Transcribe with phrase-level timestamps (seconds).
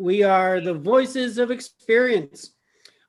[0.00, 2.52] We are the voices of experience.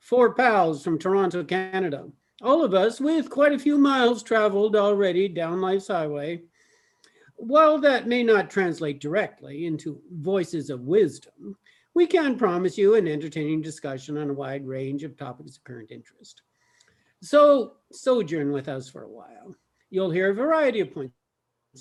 [0.02, 2.10] Four pals from Toronto, Canada.
[2.42, 6.42] All of us with quite a few miles traveled already down life's highway.
[7.38, 11.56] While that may not translate directly into voices of wisdom,
[11.94, 15.92] we can promise you an entertaining discussion on a wide range of topics of current
[15.92, 16.42] interest.
[17.22, 19.56] So sojourn with us for a while.
[19.92, 21.14] You'll hear a variety of points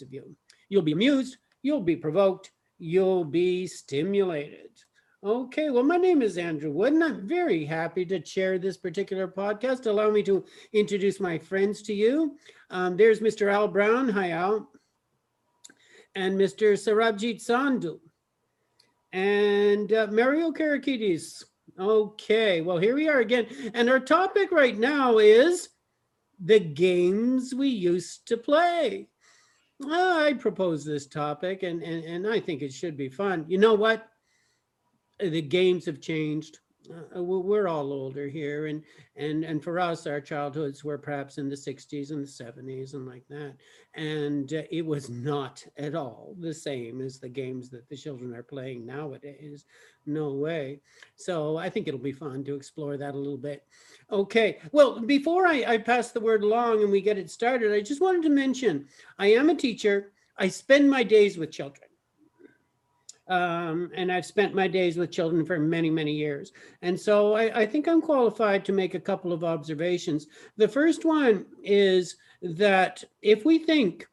[0.00, 0.36] of view.
[0.68, 4.70] You'll be amused, you'll be provoked, you'll be stimulated.
[5.22, 9.28] Okay, well, my name is Andrew Wood, and I'm very happy to chair this particular
[9.28, 9.86] podcast.
[9.86, 12.38] Allow me to introduce my friends to you.
[12.70, 13.52] Um, there's Mr.
[13.52, 14.08] Al Brown.
[14.08, 14.70] Hi, Al.
[16.14, 16.72] And Mr.
[16.72, 17.98] Sarabjit Sandhu.
[19.12, 21.44] And uh, Mario Karakidis.
[21.78, 23.46] Okay, well, here we are again.
[23.74, 25.68] And our topic right now is
[26.42, 29.10] the games we used to play.
[29.86, 33.44] I propose this topic, and, and, and I think it should be fun.
[33.48, 34.09] You know what?
[35.22, 36.60] The games have changed.
[37.16, 38.82] Uh, we're all older here, and
[39.14, 43.06] and and for us, our childhoods were perhaps in the '60s and the '70s and
[43.06, 43.54] like that,
[43.94, 48.34] and uh, it was not at all the same as the games that the children
[48.34, 49.64] are playing nowadays.
[50.06, 50.80] No way.
[51.16, 53.64] So I think it'll be fun to explore that a little bit.
[54.10, 54.58] Okay.
[54.72, 58.00] Well, before I, I pass the word along and we get it started, I just
[58.00, 58.86] wanted to mention
[59.18, 60.12] I am a teacher.
[60.38, 61.89] I spend my days with children.
[63.30, 66.50] Um, and I've spent my days with children for many, many years.
[66.82, 70.26] And so I, I, think I'm qualified to make a couple of observations.
[70.56, 74.08] The first one is that if we think,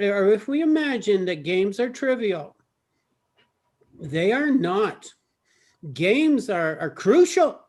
[0.00, 2.56] or if we imagine that games are trivial,
[4.00, 5.12] they are not.
[5.92, 7.60] Games are, are crucial.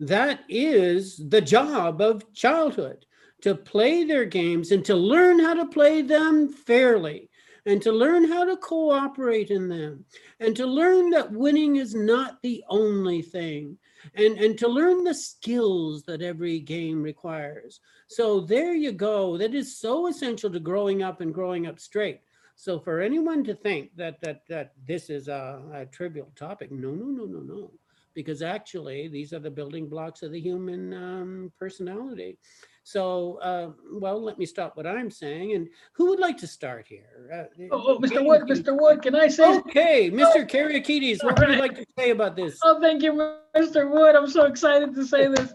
[0.00, 3.06] That is the job of childhood,
[3.42, 7.27] to play their games and to learn how to play them fairly
[7.68, 10.04] and to learn how to cooperate in them
[10.40, 13.76] and to learn that winning is not the only thing
[14.14, 17.80] and and to learn the skills that every game requires.
[18.06, 19.36] So there you go.
[19.36, 22.20] That is so essential to growing up and growing up straight.
[22.56, 26.90] So for anyone to think that that that this is a, a trivial topic no
[26.90, 27.70] no no no no.
[28.14, 32.38] Because actually these are the building blocks of the human um, personality
[32.88, 35.52] so, uh, well, let me stop what I'm saying.
[35.52, 37.04] And who would like to start here?
[37.30, 38.24] Uh, oh, oh, Mr.
[38.24, 38.80] Wood, Mr.
[38.80, 39.58] Wood, can I say?
[39.58, 40.36] Okay, Mr.
[40.36, 42.58] Oh, Kariakides, what would you like to say about this?
[42.64, 43.12] Oh, thank you,
[43.54, 43.90] Mr.
[43.90, 44.16] Wood.
[44.16, 45.52] I'm so excited to say this.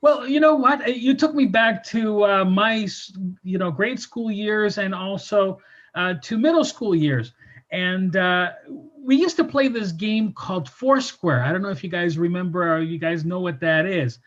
[0.00, 0.96] Well, you know what?
[0.96, 2.86] You took me back to uh, my,
[3.42, 5.60] you know, grade school years and also
[5.96, 7.32] uh, to middle school years.
[7.72, 8.52] And uh,
[9.02, 11.42] we used to play this game called Foursquare.
[11.42, 14.20] I don't know if you guys remember or you guys know what that is.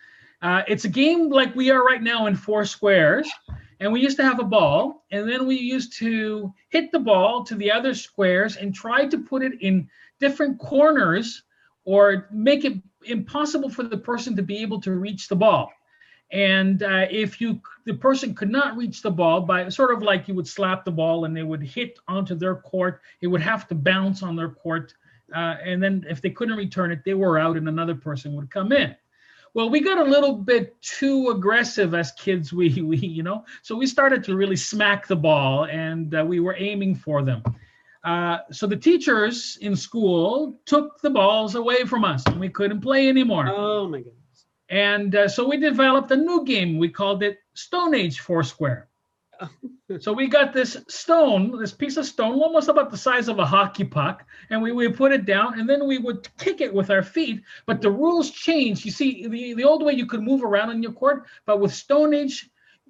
[0.44, 3.28] Uh, it's a game like we are right now in four squares.
[3.80, 7.44] And we used to have a ball, and then we used to hit the ball
[7.44, 9.90] to the other squares and try to put it in
[10.22, 11.44] different corners
[11.84, 15.70] or make it impossible for the person to be able to reach the ball.
[16.32, 20.30] And uh, if you the person could not reach the ball by sort of like
[20.30, 23.68] you would slap the ball and they would hit onto their court, it would have
[23.68, 24.94] to bounce on their court.
[25.36, 28.50] Uh, and then if they couldn't return it, they were out and another person would
[28.50, 28.96] come in.
[29.54, 32.52] Well, we got a little bit too aggressive as kids.
[32.52, 36.40] We, we you know, so we started to really smack the ball, and uh, we
[36.40, 37.44] were aiming for them.
[38.04, 42.82] Uh, so the teachers in school took the balls away from us, and we couldn't
[42.82, 43.46] play anymore.
[43.48, 44.46] Oh my goodness!
[44.70, 46.80] And uh, so we developed a new game.
[46.80, 48.90] We called it Stone Age Foursquare
[50.00, 53.46] so we got this stone, this piece of stone, almost about the size of a
[53.46, 56.90] hockey puck, and we would put it down, and then we would kick it with
[56.90, 57.42] our feet.
[57.66, 58.86] But the rules changed.
[58.86, 61.74] You see, the, the old way you could move around on your court, but with
[61.74, 62.50] Stone Age,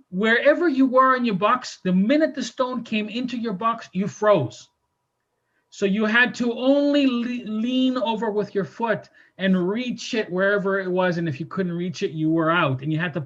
[0.10, 4.08] wherever you were in your box, the minute the stone came into your box, you
[4.08, 4.70] froze.
[5.70, 9.10] So you had to only le- lean over with your foot
[9.40, 12.82] and reach it wherever it was, and if you couldn't reach it, you were out,
[12.84, 13.26] and you had to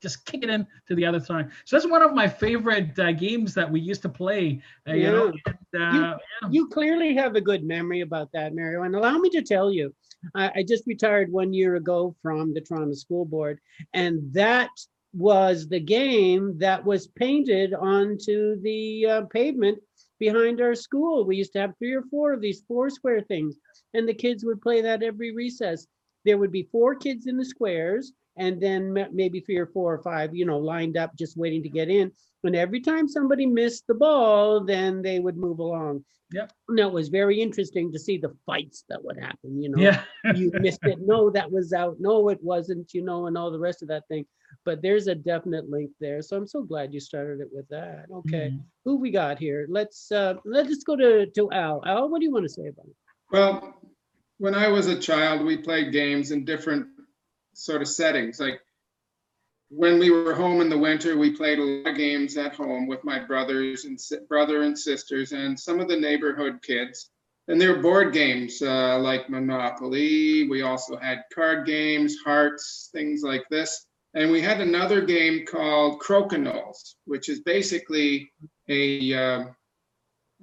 [0.00, 1.50] just kick it in to the other side.
[1.64, 4.62] So that's one of my favorite uh, games that we used to play.
[4.88, 5.06] Uh, yeah.
[5.06, 6.18] You, know, and, uh, you, yeah.
[6.50, 8.82] you, clearly have a good memory about that, Mario.
[8.82, 9.94] And allow me to tell you,
[10.34, 13.58] I, I just retired one year ago from the Toronto School Board,
[13.94, 14.70] and that
[15.12, 19.78] was the game that was painted onto the uh, pavement
[20.18, 21.24] behind our school.
[21.24, 23.56] We used to have three or four of these four square things,
[23.94, 25.86] and the kids would play that every recess.
[26.24, 30.02] There would be four kids in the squares, and then maybe three or four or
[30.02, 32.12] five, you know, lined up just waiting to get in.
[32.44, 36.04] And every time somebody missed the ball, then they would move along.
[36.32, 36.52] Yep.
[36.68, 39.60] And it was very interesting to see the fights that would happen.
[39.60, 40.02] You know, yeah.
[40.36, 40.98] you missed it.
[41.00, 41.96] No, that was out.
[41.98, 42.94] No, it wasn't.
[42.94, 44.24] You know, and all the rest of that thing.
[44.64, 46.22] But there's a definite link there.
[46.22, 48.06] So I'm so glad you started it with that.
[48.12, 48.58] Okay, mm-hmm.
[48.84, 49.66] who we got here?
[49.68, 51.82] Let's uh let's go to to Al.
[51.84, 52.96] Al, what do you want to say about it?
[53.32, 53.80] Well,
[54.38, 56.86] when I was a child, we played games in different
[57.60, 58.40] sort of settings.
[58.40, 58.60] Like
[59.68, 62.86] when we were home in the winter, we played a lot of games at home
[62.86, 63.98] with my brothers and
[64.28, 67.10] brother and sisters and some of the neighborhood kids.
[67.48, 70.48] And there were board games uh, like Monopoly.
[70.48, 73.86] We also had card games, hearts, things like this.
[74.14, 76.74] And we had another game called Crokinole,
[77.04, 78.32] which is basically
[78.68, 79.44] a uh,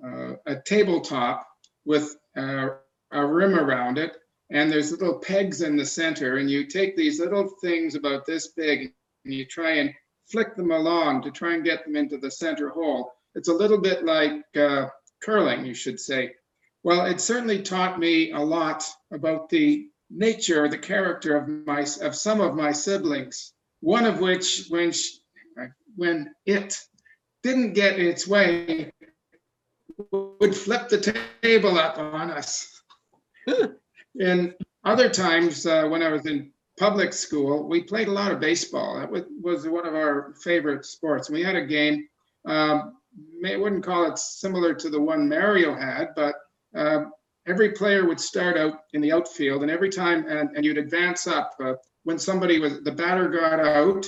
[0.05, 1.45] uh, a tabletop
[1.85, 2.69] with uh,
[3.11, 4.15] a rim around it,
[4.49, 8.47] and there's little pegs in the center, and you take these little things about this
[8.47, 8.94] big,
[9.25, 9.94] and you try and
[10.31, 13.13] flick them along to try and get them into the center hole.
[13.35, 14.88] It's a little bit like uh,
[15.23, 16.33] curling, you should say.
[16.83, 22.15] Well, it certainly taught me a lot about the nature, the character of my of
[22.15, 23.53] some of my siblings.
[23.81, 25.19] One of which, when she,
[25.95, 26.79] when it
[27.43, 28.91] didn't get its way,
[30.11, 32.81] would flip the table up on us.
[34.19, 38.39] And other times, uh, when I was in public school, we played a lot of
[38.39, 38.99] baseball.
[38.99, 41.29] That was, was one of our favorite sports.
[41.29, 42.07] We had a game.
[42.45, 42.97] Um,
[43.45, 46.35] I wouldn't call it similar to the one Mario had, but
[46.75, 47.05] uh,
[47.47, 51.27] every player would start out in the outfield, and every time, and, and you'd advance
[51.27, 51.53] up.
[51.63, 51.73] Uh,
[52.03, 54.05] when somebody was the batter got out,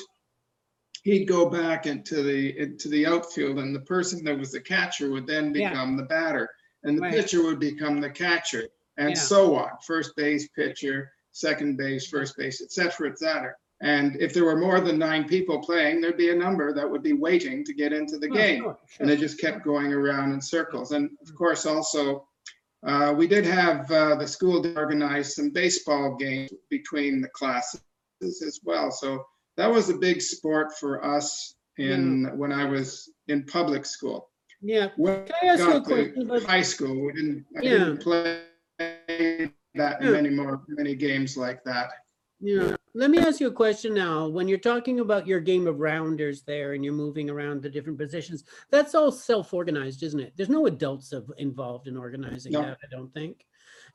[1.04, 5.10] he'd go back into the into the outfield, and the person that was the catcher
[5.10, 5.70] would then Yeah.
[5.70, 6.50] become the batter,
[6.84, 7.14] and the Right.
[7.14, 8.68] pitcher would become the catcher,
[9.00, 9.16] and Yeah.
[9.34, 9.72] so on.
[9.88, 13.54] First base, pitcher, second base, first base, et cetera, et cetera.
[13.82, 17.02] And if there were more than nine people playing, there'd be a number that would
[17.02, 20.34] be waiting to get into the Oh, game sure, and they just kept going around
[20.34, 20.92] in circles.
[20.92, 22.28] And of course, also,
[22.86, 27.82] uh, we did have uh, the school organize some baseball games between the classes
[28.22, 28.92] as well.
[28.92, 29.26] So
[29.56, 34.30] that was a big sport for us in when I was in public school.
[34.62, 34.90] Yeah.
[34.98, 37.78] When Can I ask you a question high school, we didn't, I Yeah.
[37.78, 38.42] didn't play
[39.76, 40.12] that Yeah.
[40.12, 41.92] many more many games like that.
[42.42, 44.28] Yeah, let me ask you a question now.
[44.30, 48.00] When you're talking about your game of rounders there and you're moving around the different
[48.00, 50.34] positions, that's all self-organized, isn't it?
[50.38, 52.62] There's no adults of- involved in organizing No.
[52.62, 53.46] that, I don't think.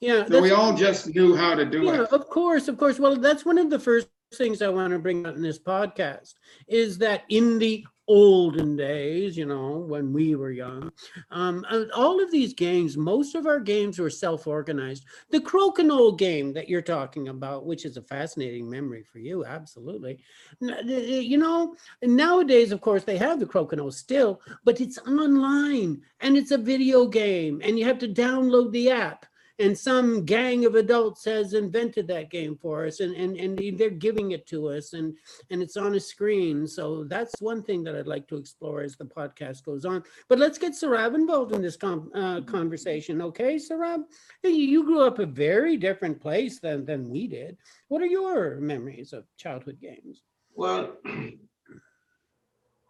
[0.00, 2.12] Yeah, So we all just knew how to do yeah, it.
[2.12, 2.98] of course, of course.
[2.98, 6.34] Well, that's one of the first things I want to bring out in this podcast
[6.68, 10.92] is that in the olden days, you know, when we were young,
[11.30, 15.04] um, uh, all of these games, most of our games were self-organized.
[15.30, 20.18] The Crokinole game that you're talking about, which is a fascinating memory for you, absolutely.
[20.62, 26.36] Uh, You know, nowadays, of course, they have the Crokinole still, but it's online and
[26.36, 29.26] it's a video game and you have to download the app
[29.58, 33.90] and some gang of adults has invented that game for us and, and, and they're
[33.90, 35.16] giving it to us and,
[35.50, 36.66] and it's on a screen.
[36.66, 40.02] So that's one thing that I'd like to explore as the podcast goes on.
[40.28, 43.22] But let's get Sarab involved in this com- uh, conversation.
[43.22, 44.02] Okay, Sarab?
[44.42, 47.56] You grew up a very different place than, than we did.
[47.88, 50.22] What are your memories of childhood games?
[50.54, 50.96] Well,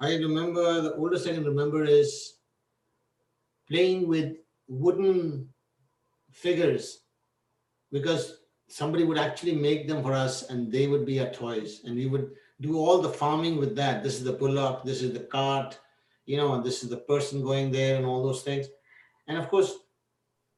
[0.00, 2.34] I remember the oldest I can remember is
[3.68, 4.36] playing with
[4.66, 5.48] wooden
[6.34, 7.00] figures
[7.92, 11.94] because somebody would actually make them for us and they would be our toys and
[11.94, 14.02] we would do all the farming with that.
[14.02, 15.78] This is the bullock, this is the cart,
[16.26, 18.66] you know, and this is the person going there and all those things.
[19.28, 19.74] And of course,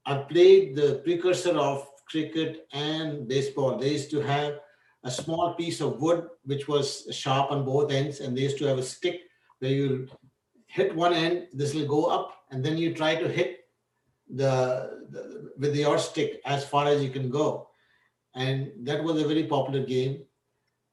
[0.07, 3.77] I played the precursor of cricket and baseball.
[3.77, 4.61] They used to have
[5.05, 8.67] a small piece of wood which was sharp on both ends, and they used to
[8.67, 9.23] have a stick
[9.59, 10.09] where you
[10.67, 13.66] hit one end, this will go up, and then you try to hit
[14.29, 17.69] the, the with your stick as far as you can go.
[18.35, 20.25] And that was a very popular game.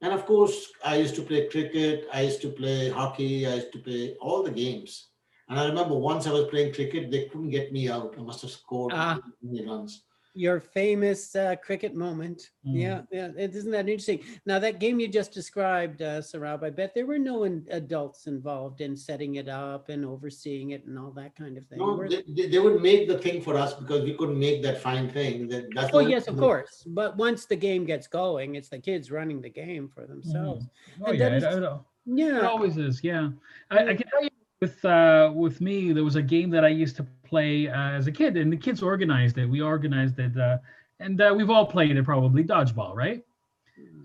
[0.00, 3.72] And of course, I used to play cricket, I used to play hockey, I used
[3.72, 5.08] to play all the games.
[5.48, 8.14] And I remember once I was playing cricket, they couldn't get me out.
[8.18, 9.18] I must have scored Ah.
[9.42, 10.04] many runs.
[10.36, 12.50] Your famous uh, cricket moment.
[12.66, 12.80] Mm.
[12.82, 13.28] Yeah, yeah.
[13.36, 14.18] it- Isn't that interesting?
[14.46, 18.26] Now, that game you just described, uh, Sarab, I bet there were no in- adults
[18.26, 21.78] involved in setting it up and overseeing it and all that kind of thing.
[21.78, 24.80] No, they, they, they would make the thing for us because we couldn't make that
[24.80, 25.46] fine thing.
[25.46, 26.82] That, that's Oh, the- yes, of course.
[26.84, 30.66] But once the game gets going, it's the kids running the game for themselves.
[31.00, 32.40] Oh And yeah, that it, is- it, it Yeah.
[32.40, 33.04] always is.
[33.04, 33.30] Yeah,
[33.70, 34.30] I, I can tell you
[34.64, 38.06] with uh, with me, there was a game that I used to play uh, as
[38.06, 39.46] a kid, and the kids organized it.
[39.46, 40.58] We organized it, uh,
[41.00, 43.22] and uh, we've all played it probably dodgeball, right?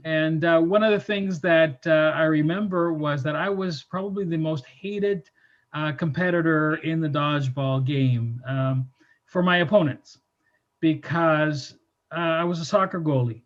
[0.03, 4.25] And uh, one of the things that uh, I remember was that I was probably
[4.25, 5.29] the most hated
[5.97, 8.89] competitor in the dodgeball game um,
[9.25, 10.17] for my opponents
[10.79, 11.75] because
[12.11, 13.43] I was a soccer goalie.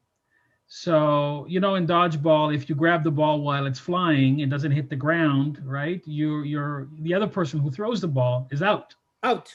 [0.76, 4.72] So, you know, in dodgeball, if you grab the ball while it's flying, it doesn't
[4.72, 6.02] hit the ground, right?
[6.06, 8.96] You're, you're the other person who throws the ball is out.
[9.22, 9.54] Out.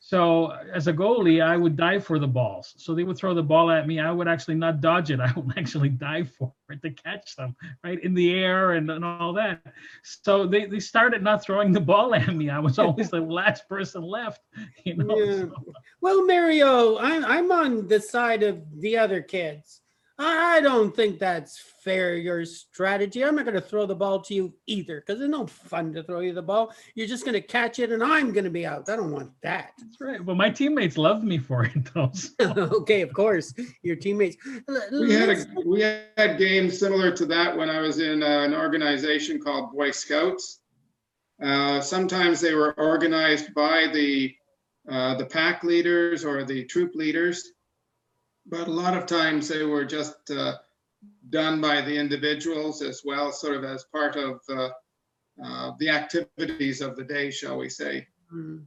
[0.00, 2.74] So as a goalie, I would dive for the balls.
[2.78, 4.00] So they would throw the ball at me.
[4.00, 5.20] I would actually not dodge it.
[5.28, 7.54] I would actually dive for it to catch them
[7.84, 9.62] right in the air and, and all that.
[10.02, 12.50] So they, they started not throwing the ball at me.
[12.50, 14.42] I was always the last person left,
[14.82, 15.16] you know.
[15.16, 15.42] Yeah.
[15.42, 19.79] so- Well, Mario, I'm I'm on the side of the other kids.
[20.20, 22.14] I I don't think that's fair.
[22.16, 23.24] Your strategy.
[23.24, 26.02] I'm not going to throw the ball to you either because it's no fun to
[26.02, 26.74] throw you the ball.
[26.94, 28.90] You're just going to catch it, and I'm going to be out.
[28.90, 29.72] I don't want that.
[29.78, 30.22] That's right.
[30.22, 32.10] Well, my teammates loved me for it though.
[32.12, 32.30] so-
[32.80, 34.36] okay, of course, your teammates.
[34.92, 38.54] We had a, we had games similar to that when I was in uh, an
[38.54, 40.60] organization called Boy Scouts.
[41.42, 44.34] Uh, Sometimes they were organized by the,
[44.90, 47.52] uh, the pack leaders or the troop leaders.
[48.50, 50.56] But a lot of times they were just uh,
[51.30, 54.70] done by the individuals as well, sort of as part of uh,
[55.42, 58.06] uh, the activities of the day, shall we say.
[58.34, 58.64] Mm.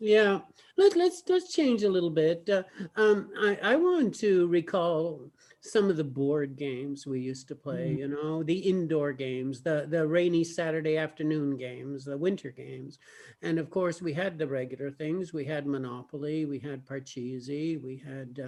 [0.00, 0.40] Yeah,
[0.76, 2.48] let, let's let's change a little bit.
[2.48, 2.64] Uh,
[2.96, 5.30] um, I I want to recall
[5.64, 7.92] some of the board games we used to play.
[7.92, 7.96] Mhm.
[7.96, 12.98] You know, the indoor games, the the rainy Saturday afternoon games, the winter games,
[13.42, 15.32] and of course we had the regular things.
[15.32, 18.40] We had Monopoly, we had Parcheesi, we had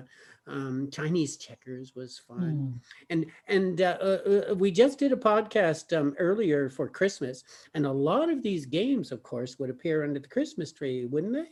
[0.46, 2.80] uh, um, Chinese checkers was fun Hmm.
[3.11, 7.42] and and uh, uh, uh, we just did a podcast um, earlier for Christmas,
[7.75, 11.32] and a lot of these games, of course, would appear under the Christmas tree, wouldn't
[11.35, 11.49] they?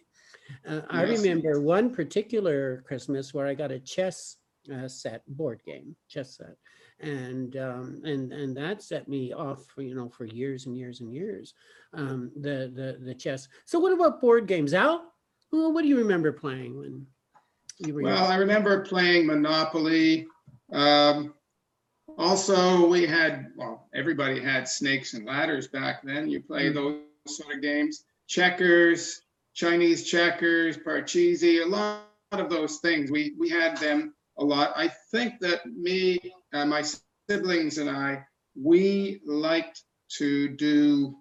[0.68, 1.02] Uh, I Yes.
[1.02, 4.38] remember one particular Christmas where I got a chess
[4.72, 6.56] uh, set, board game, chess set,
[7.00, 11.00] and um, and and that set me off, for, you know, for years and years
[11.00, 11.54] and years.
[11.92, 13.48] Um, the the the chess.
[13.64, 15.12] So, what about board games, Al?
[15.52, 17.06] Well, what do you remember playing when
[17.78, 18.02] you were?
[18.02, 18.12] young?
[18.12, 20.26] Well, I remember playing Monopoly.
[20.72, 21.34] Um,
[22.18, 26.28] also, we had, well, everybody had snakes and ladders back then.
[26.28, 26.74] You play Mm.
[26.74, 28.04] those sort of games.
[28.26, 29.22] Checkers,
[29.54, 33.10] Chinese checkers, Parcheesi, a lot of those things.
[33.10, 34.72] We, we had them a lot.
[34.76, 36.18] I think that me,
[36.52, 36.84] uh, my
[37.28, 38.24] siblings and I,
[38.60, 39.82] we liked
[40.18, 41.16] to do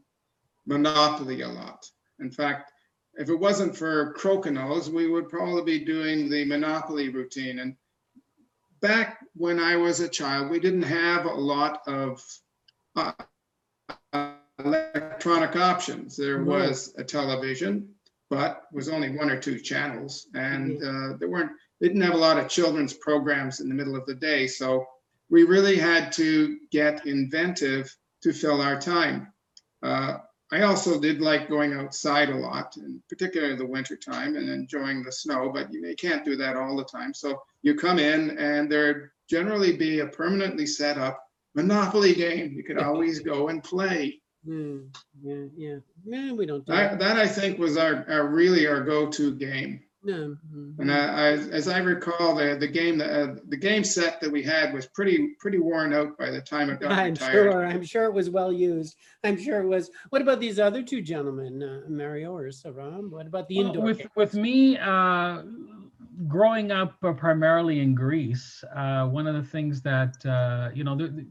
[0.66, 1.86] Monopoly a lot.
[2.20, 2.72] In fact,
[3.16, 7.60] if it wasn't for Crokinole, we would probably be doing the Monopoly routine.
[7.60, 7.76] And
[8.82, 12.24] back when I was a child, we didn't have a lot of
[12.96, 13.14] uh,
[14.64, 16.16] electronic options.
[16.16, 17.90] There was a television,
[18.30, 21.52] but was only one or two channels, and uh, there weren't
[21.84, 24.48] didn't have a lot of children's programs in the middle of the day.
[24.48, 24.86] So
[25.30, 29.34] we really had to get inventive to fill our time.
[29.84, 30.20] Uh,
[30.52, 34.48] I also did like going outside a lot, and particularly in the winter time and
[34.48, 37.14] enjoying the snow, but you, you can't do that all the time.
[37.14, 41.22] So you come in and there'd generally be a permanently set up
[41.56, 42.54] Monopoly game.
[42.54, 44.22] You could always go and play.
[44.48, 44.88] Mm,
[45.22, 45.76] yeah, yeah,
[46.06, 46.32] yeah.
[46.34, 49.82] We don't do That, that I think was our, our really our go-to game.
[50.06, 50.36] No.
[50.54, 50.80] mhm.
[50.80, 54.44] And I, I, as I recall, the, the game, uh, the game set that we
[54.44, 57.52] had was pretty, pretty worn out by the time it got I'm retired.
[57.52, 57.66] sure.
[57.66, 58.98] I'm sure it was well used.
[59.24, 59.90] I'm sure it was.
[60.10, 63.10] What about these other two gentlemen, uh, Mario or Sarab?
[63.10, 63.84] What about the Well, indoor?
[63.86, 64.10] with games?
[64.16, 65.44] with me uh,
[66.28, 70.96] growing up uh, primarily in Greece, uh, one of the things that uh, you know,
[70.96, 71.26] the, the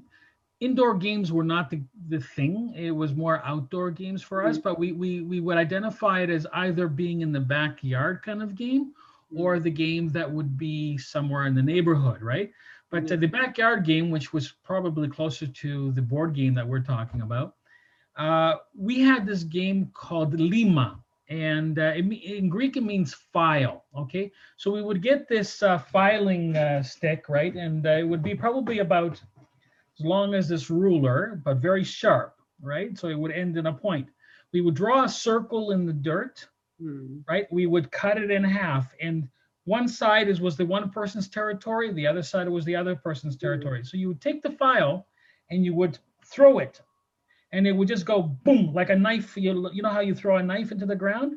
[0.63, 2.73] indoor games were not the, the thing.
[2.77, 6.47] It was more outdoor games for us, but we we we would identify it as
[6.55, 8.93] either being in the backyard kind of game
[9.35, 12.53] or the game that would be somewhere in the neighborhood, right?
[12.91, 16.87] But uh, the backyard game, which was probably closer to the board game that we're
[16.95, 17.55] talking about,
[18.17, 22.05] uh, we had this game called Lima, and uh, it,
[22.39, 23.85] in Greek it means file.
[23.97, 28.23] Okay, so we would get this uh, filing uh, stick, right, and uh, it would
[28.23, 29.21] be probably about
[29.99, 32.99] as long as this ruler, but very sharp, right?
[32.99, 34.09] So it would end in a point.
[34.53, 36.47] We would draw a circle in the dirt,
[36.83, 37.47] Hmm, right?
[37.53, 39.29] We would cut it in half, and
[39.65, 43.37] one side is was the one person's territory, the other side was the other person's
[43.37, 43.85] territory.
[43.85, 45.07] So you would take the file
[45.51, 46.81] and you would throw it,
[47.53, 49.37] and it would just go boom like a knife.
[49.37, 51.35] You you know how you throw a knife into the ground,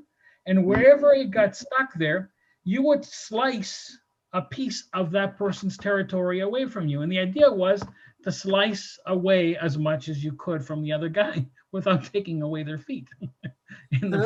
[0.48, 2.32] and wherever it got stuck there,
[2.64, 4.00] you would slice
[4.34, 7.02] a piece of that person's territory away from you.
[7.02, 7.84] And the idea was
[8.26, 12.64] to slice away as much as you could from the other guy without taking away
[12.64, 13.08] their feet.
[14.02, 14.20] in the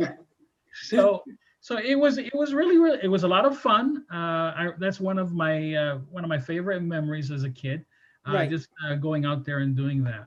[0.00, 0.14] Ah.
[0.90, 1.22] so
[1.60, 4.70] so it was it was really really it was a lot of fun uh I,
[4.78, 7.84] that's one of my uh, one of my favorite memories as a kid
[8.28, 8.50] uh, Right.
[8.50, 10.26] just uh, going out there and doing that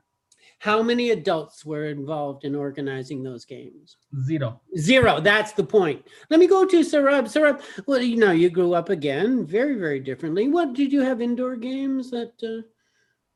[0.60, 3.98] How many adults were involved in organizing those games?
[4.30, 4.50] zero
[4.90, 5.14] Zero.
[5.22, 6.00] That's the point.
[6.32, 7.26] Let me go to Sarab.
[7.34, 10.46] Sarab, well, you know, you grew up again very, very differently.
[10.58, 12.66] What did you have indoor games that uh,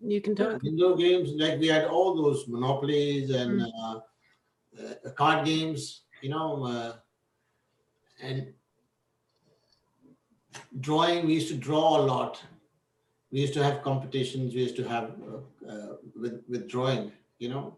[0.04, 0.64] you can talk?
[0.64, 3.72] Indoor games, like we had all those monopolies and Mm.
[3.84, 4.00] uh,
[4.80, 6.98] uh, card games, you know, uh,
[8.22, 8.54] and
[10.80, 12.42] drawing, we used to draw a lot.
[13.32, 17.50] We used to have competitions, we used to have uh, uh, with, with drawing, you
[17.50, 17.78] know,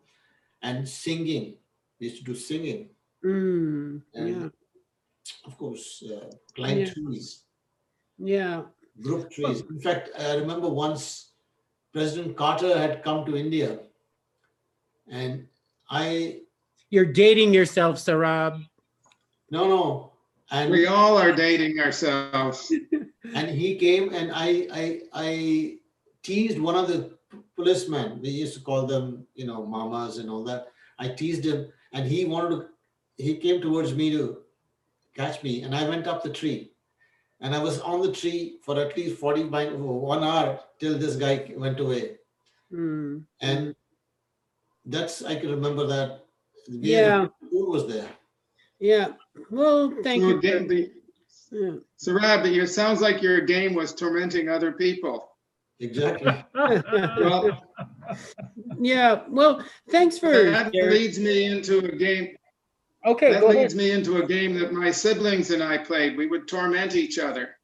[0.61, 1.57] and singing.
[1.99, 2.91] We used to do singing.
[3.23, 4.49] Mm, yeah,
[5.45, 6.93] of course, uh, climb Yeah.
[6.93, 7.45] trees,
[8.17, 8.63] yeah.
[9.01, 9.61] group trees.
[9.61, 11.32] In fact, I remember once
[11.93, 13.79] President Carter had come to India
[15.09, 15.45] and
[15.89, 16.39] I,
[16.89, 18.65] You're dating yourself, Sarab.
[19.51, 20.09] no, no.
[20.51, 22.71] And We all are dating ourselves.
[23.33, 25.77] and he came and I, I, I
[26.21, 27.17] teased one of the
[27.55, 28.21] policemen.
[28.21, 30.67] We used to call them, you know, mamas and all that.
[31.00, 32.65] I teased him and he wanted to,
[33.17, 34.39] he came towards me to
[35.15, 36.72] catch me and I went up the tree.
[37.43, 41.15] And I was on the tree for at least 40 min- one hour till this
[41.17, 42.17] guy went away.
[42.71, 43.75] Mm, And
[44.85, 46.25] that's, I can remember that.
[46.69, 47.27] We Yeah.
[47.51, 48.09] Who was there?
[48.79, 49.09] yeah.
[49.51, 50.38] Well, thank So you.
[50.38, 50.91] again, for- the-
[51.51, 51.75] yeah.
[52.03, 55.29] Sarab, it sounds like your game was tormenting other people.
[55.79, 56.33] Exactly.
[56.55, 57.62] Well,
[58.79, 62.35] Yeah, well, thanks for that leads me into a game,
[63.05, 63.75] Okay, that go leads ahead.
[63.75, 66.17] me into a game that my siblings and I played.
[66.17, 67.55] We would torment each other.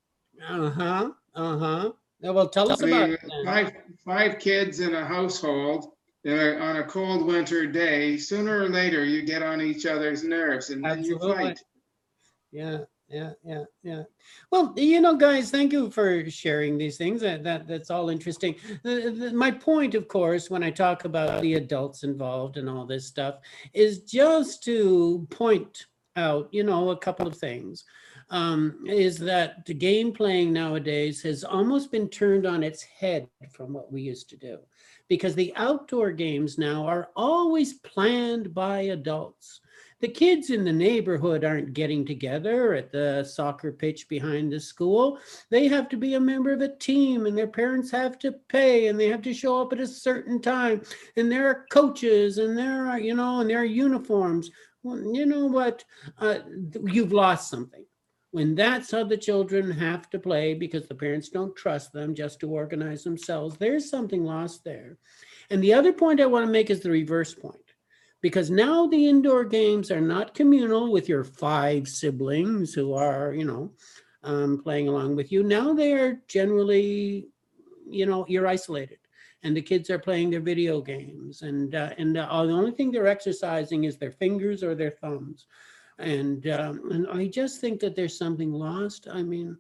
[0.48, 1.92] Uh-huh, uh-huh.
[2.22, 3.72] Now, well, tell us I about mean, it five,
[4.04, 5.94] five kids in a household
[6.28, 10.70] uh, on a cold winter day, sooner or later you get on each other's nerves
[10.70, 11.60] and then you fight.
[12.52, 14.04] Yeah, yeah, yeah, yeah.
[14.52, 17.22] Well, you know, guys, thank you for sharing these things.
[17.22, 18.56] That, that that's all interesting.
[18.84, 22.86] The, the, my point, of course, when I talk about the adults involved and all
[22.86, 23.40] this stuff,
[23.74, 27.86] is just to point out, you know, a couple of things.
[28.32, 33.74] Um, is that the game playing nowadays has almost been turned on its head from
[33.74, 34.60] what we used to do,
[35.08, 39.62] because the outdoor games now are always planned by adults
[40.00, 45.20] the kids in the neighborhood aren't getting together at the soccer pitch behind the school.
[45.50, 48.88] They have to be a member of a team and their parents have to pay
[48.88, 50.82] and they have to show up at a certain time.
[51.18, 54.50] And there are coaches and there are, you know, and there are uniforms.
[54.84, 55.84] Well, you know what?
[56.18, 56.40] Uh,
[56.86, 57.86] you've lost something.
[58.32, 62.40] When that's how the children have to play because the parents don't trust them just
[62.42, 64.98] to organize themselves, there's something lost there.
[65.50, 67.69] And the other point I want to make is the reverse point
[68.22, 73.46] because now the indoor games are not communal with your five siblings who are, you
[73.46, 73.72] know,
[74.24, 75.44] um, playing along with you.
[75.44, 77.28] Now they are generally,
[77.90, 79.00] you know, you're isolated,
[79.44, 82.92] and the kids are playing their video games, and uh, and uh, the only thing
[82.92, 85.46] they're exercising is their fingers or their thumbs,
[85.98, 89.08] and um, and I just think that there's something lost.
[89.12, 89.58] I mean.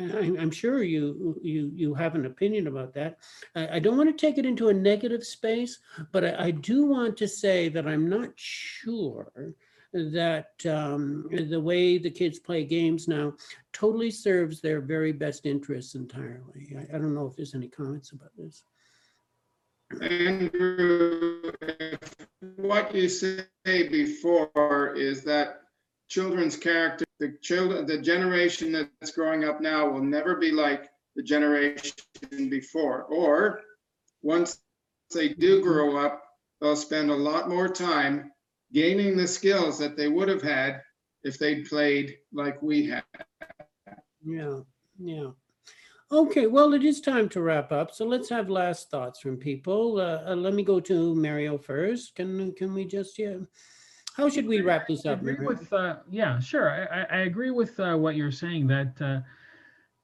[0.00, 3.18] I- I'm sure you you you have an opinion about that.
[3.54, 5.78] I, I don't want to take it into a negative space,
[6.12, 9.54] but I, I do want to say that I'm not sure
[9.92, 13.34] that um, the way the kids play games now
[13.72, 16.76] totally serves their very best interests entirely.
[16.78, 18.62] I, I don't know if there's any comments about this.
[20.00, 21.50] Andrew,
[22.56, 25.62] what you say before is that
[26.10, 31.22] children's character, the children, the generation that's growing up now will never be like the
[31.22, 31.92] generation
[32.50, 33.04] before.
[33.04, 33.60] Or
[34.22, 34.60] once
[35.14, 36.22] they do grow up,
[36.60, 38.32] they'll spend a lot more time
[38.72, 40.82] gaining the skills that they would have had
[41.22, 43.04] if they'd played like we had.
[44.24, 44.60] Yeah,
[44.98, 45.30] yeah.
[46.12, 47.94] Okay, well, it is time to wrap up.
[47.94, 50.00] So let's have last thoughts from people.
[50.00, 52.16] Uh, uh, let me go to Mario first.
[52.16, 53.36] Can can we just yeah?
[54.16, 55.20] How should we wrap this I up?
[55.20, 56.70] agree with, uh, yeah, sure.
[56.70, 59.20] I, I, I agree with uh, what you're saying that uh,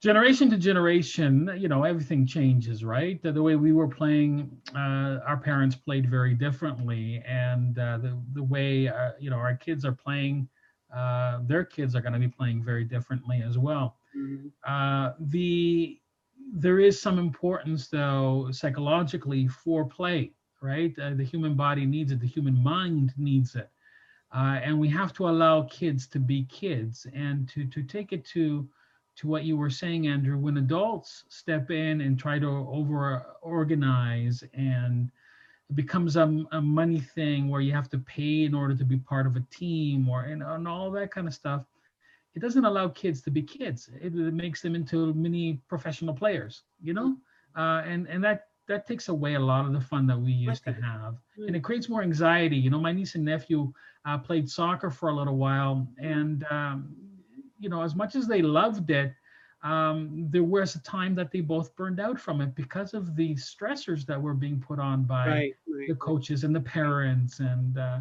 [0.01, 3.21] generation to generation, you know, everything changes, right?
[3.21, 8.17] The, the way we were playing, uh, our parents played very differently, and uh, the
[8.33, 10.47] the way uh, you know our kids are playing,
[10.95, 13.97] uh, their kids are going to be playing very differently as well.
[14.15, 14.51] Mhm.
[14.67, 15.99] Uh, the
[16.53, 22.19] there is some importance though psychologically for play right uh, the human body needs it
[22.21, 23.69] the human mind needs it
[24.33, 28.25] uh, and we have to allow kids to be kids and to to take it
[28.25, 28.67] to
[29.15, 34.43] to what you were saying andrew when adults step in and try to over organize
[34.53, 35.09] and
[35.69, 38.97] it becomes a, a money thing where you have to pay in order to be
[38.97, 41.63] part of a team or and, and all that kind of stuff
[42.37, 43.89] it doesn't allow kids to be kids.
[43.99, 47.17] It, it makes them into mini professional players, you know,
[47.57, 50.63] uh, and and that that takes away a lot of the fun that we used
[50.65, 51.15] to have,
[51.47, 52.57] and it creates more anxiety.
[52.57, 53.71] You know, my niece and nephew
[54.05, 56.95] uh, played soccer for a little while, and um,
[57.59, 59.13] you know, as much as they loved it,
[59.63, 63.35] um, there was a time that they both burned out from it because of the
[63.35, 65.87] stressors that were being put on by Right, right.
[65.87, 67.99] the coaches and the parents and uh,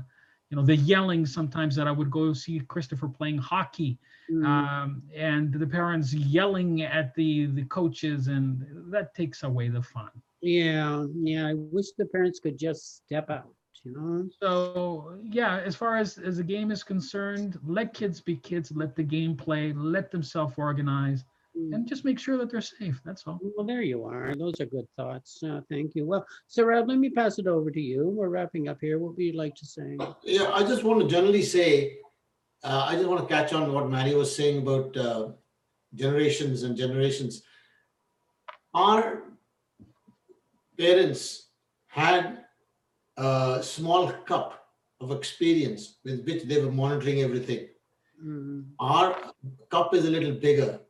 [0.51, 3.99] you know, the yelling sometimes that I would go see Christopher playing hockey
[4.31, 9.83] Mm, um, and the parents yelling at the the coaches and that takes away the
[9.83, 10.11] fun
[10.43, 13.55] Yeah, yeah, I wish the parents could just step out,
[13.85, 14.29] you know?
[14.41, 18.95] so yeah as far as as the game is concerned let kids be kids let
[18.97, 21.36] the game play let them self-organize Mm.
[21.57, 24.35] And just make sure that they're safe that's all Well, there you are.
[24.35, 25.43] Those are good thoughts.
[25.43, 26.07] Uh, thank you.
[26.07, 28.09] Well, Sarah, let me pass it over to you.
[28.09, 28.99] We're wrapping up here.
[28.99, 29.97] What would you like to say?
[30.23, 31.99] Yeah, I just want to generally say,
[32.63, 35.29] uh, I just want to catch on what Mary was saying about uh,
[35.95, 37.43] generations and generations.
[38.75, 39.23] Our
[40.79, 41.49] parents
[41.87, 42.45] had
[43.17, 44.67] a small cup
[45.01, 47.69] of experience with which they were monitoring everything.
[48.23, 49.17] Mm, Our
[49.71, 50.81] cup is a little bigger.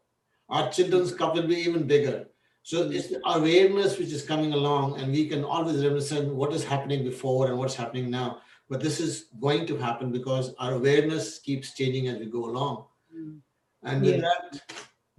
[0.48, 2.26] Our children's cup will be even bigger.
[2.62, 6.64] So it's the awareness which is coming along, and we can always understand what is
[6.64, 8.40] happening before and what's happening now.
[8.68, 12.87] But this is going to happen because our awareness keeps changing as we go along.
[13.14, 13.38] mm.
[13.85, 14.22] And with Yeah.
[14.22, 14.62] that,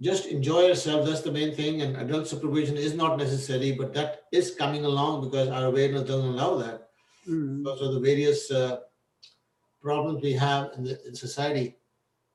[0.00, 1.06] just enjoy yourself.
[1.06, 1.80] That's the main thing.
[1.82, 6.34] And adult supervision is not necessary, but that is coming along because our awareness doesn't
[6.34, 6.84] allow that
[7.26, 8.78] Mm, because of the various uh,
[9.82, 11.76] problems we have in the in society.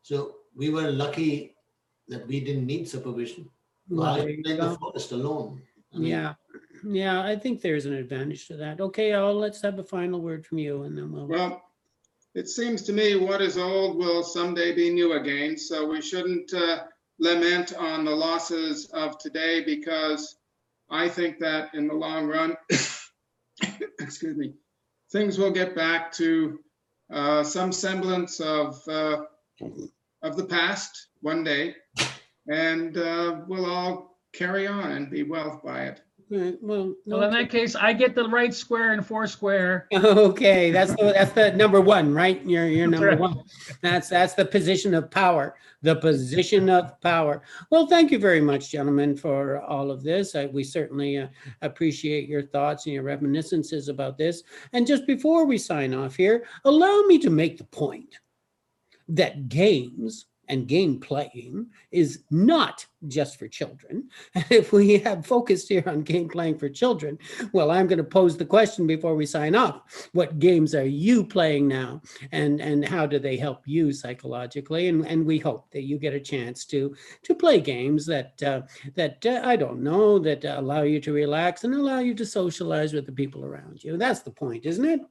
[0.01, 1.52] So we were lucky
[2.07, 3.49] that we didn't need supervision.
[3.89, 5.61] well, While there you in the forest alone.
[5.93, 6.33] I mean, Yeah,
[6.83, 8.81] yeah, I think there's an advantage to that.
[8.81, 11.27] Okay, Al, let's have a final word from you and then we'll.
[11.27, 11.63] Well,
[12.35, 16.53] it seems to me what is old will someday be new again, so we shouldn't
[16.53, 16.85] uh,
[17.19, 20.35] lament on the losses of today because
[20.89, 22.55] I think that in the long run,
[23.99, 24.53] excuse me,
[25.11, 26.59] things will get back to
[27.11, 29.23] uh, some semblance of, uh,
[30.23, 31.75] of the past one day,
[32.49, 36.01] and uh, we'll all carry on and be wealth by it.
[36.31, 40.71] Okay, Well, well in that case i get the right square and four square okay,
[40.71, 42.43] that's the, that's the number one, right?
[42.45, 43.19] You're, you're number right.
[43.19, 43.43] one.
[43.81, 47.43] That's, that's the position of power, the position of power.
[47.69, 50.33] Well, thank you very much, gentlemen, for all of this.
[50.33, 51.27] I- We certainly uh,
[51.61, 54.43] appreciate your thoughts and your reminiscences about this.
[54.71, 58.17] And just before we sign off here, allow me to make the point
[59.09, 64.09] that games and game playing is not just for children.
[64.35, 67.17] And if we have focused here on game playing for children,
[67.53, 70.09] well, I'm going to pose the question before we sign off.
[70.11, 72.01] What games are you playing now?
[72.31, 74.89] And, and how do they help you psychologically?
[74.89, 78.61] And, and we hope that you get a chance to, to play games that, uh,
[78.95, 82.93] that uh, I don't know, that allow you to relax and allow you to socialize
[82.93, 83.97] with the people around you.
[83.97, 85.01] That's the point, isn't it?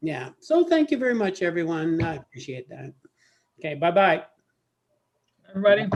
[0.00, 0.30] Yeah.
[0.40, 2.02] So thank you very much, everyone.
[2.02, 2.92] I appreciate that.
[3.58, 3.74] Okay.
[3.74, 4.24] Bye bye.
[5.48, 5.88] everybody